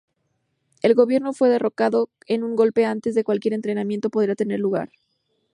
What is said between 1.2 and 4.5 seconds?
fue derrocado en un golpe antes de cualquier entrenamiento podría